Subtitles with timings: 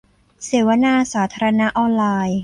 [0.45, 2.39] เสวนาสาธารณะออนไลน์